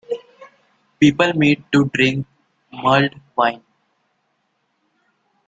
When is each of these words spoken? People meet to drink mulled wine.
People 0.99 1.31
meet 1.33 1.71
to 1.71 1.85
drink 1.93 2.25
mulled 2.71 3.13
wine. 3.35 3.61